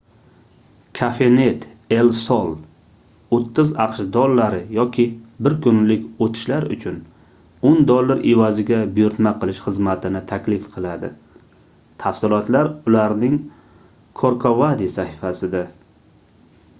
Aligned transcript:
cafenet 0.99 1.65
el 1.97 2.07
sol 2.19 2.47
30 3.37 3.67
aqsh 3.85 3.99
dollari 4.15 4.61
yoki 4.77 5.05
bir 5.49 5.57
kunlik 5.67 6.07
oʻtishlar 6.27 6.65
uchun 6.77 6.97
10 7.73 7.85
dollar 7.93 8.19
evaziga 8.33 8.79
buyurtma 8.97 9.35
qilish 9.45 9.61
xizmatini 9.67 10.23
taklif 10.33 10.67
qiladi 10.77 11.13
tafsilotlar 12.07 12.71
ularning 12.93 13.39
corcovadi 14.25 14.93
sahifasida 14.99 15.65